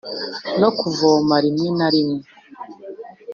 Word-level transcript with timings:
no 0.59 0.69
kuvoma 0.79 1.35
rimwe 1.43 1.67
na 1.77 1.87
rimwe. 1.93 2.21